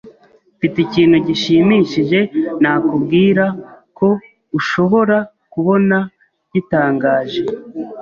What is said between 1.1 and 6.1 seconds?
gishimishije nakubwira ko ushobora kubona